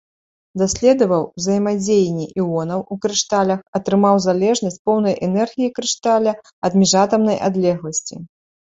[0.61, 6.31] Даследаваў узаемадзеянні іонаў у крышталях, атрымаў залежнасць поўнай энергіі крышталя
[6.65, 8.15] ад міжатамнай адлегласці.